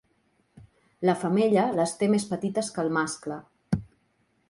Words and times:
La 1.09 1.15
femella 1.25 1.67
les 1.81 1.95
té 2.01 2.09
més 2.17 2.27
petites 2.33 2.73
que 2.79 2.85
el 2.89 2.93
mascle. 3.01 3.43